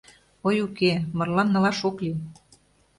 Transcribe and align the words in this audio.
Ой, 0.47 0.57
уке, 0.65 0.91
марлан 1.17 1.47
налаш 1.51 1.79
ок 1.89 1.97
лий. 2.03 2.17